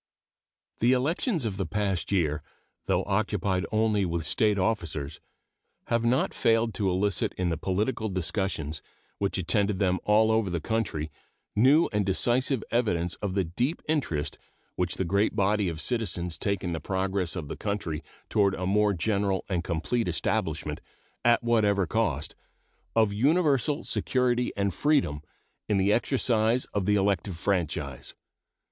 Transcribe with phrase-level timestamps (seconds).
[0.79, 2.41] The elections of the past year,
[2.87, 5.19] though occupied only with State officers,
[5.89, 8.81] have not failed to elicit in the political discussions
[9.19, 11.11] which attended them all over the country
[11.55, 14.39] new and decisive evidence of the deep interest
[14.75, 18.65] which the great body of citizens take in the progress of the country toward a
[18.65, 20.81] more general and complete establishment,
[21.23, 22.33] at whatever cost,
[22.95, 25.21] of universal security and freedom
[25.69, 28.15] in the exercise of the elective franchise.